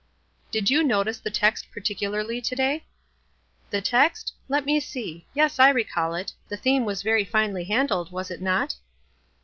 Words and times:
"Did 0.51 0.71
you 0.71 0.83
notice 0.83 1.19
the 1.19 1.29
text 1.29 1.67
particularly, 1.71 2.41
to 2.41 2.55
day?" 2.55 2.85
"The 3.69 3.81
text? 3.83 4.33
Let 4.49 4.65
me 4.65 4.79
see. 4.79 5.27
Yes, 5.35 5.59
1 5.59 5.75
recall 5.75 6.15
it. 6.15 6.33
The 6.49 6.57
theme 6.57 6.85
was 6.85 7.03
very 7.03 7.23
finely 7.23 7.65
handled, 7.65 8.11
was 8.11 8.31
it 8.31 8.41
not?" 8.41 8.77